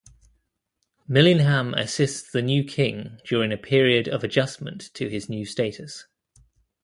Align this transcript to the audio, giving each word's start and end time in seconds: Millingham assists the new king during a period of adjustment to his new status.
Millingham 1.07 1.75
assists 1.75 2.31
the 2.31 2.41
new 2.41 2.63
king 2.63 3.19
during 3.23 3.51
a 3.51 3.55
period 3.57 4.07
of 4.07 4.23
adjustment 4.23 4.91
to 4.95 5.07
his 5.09 5.29
new 5.29 5.45
status. 5.45 6.07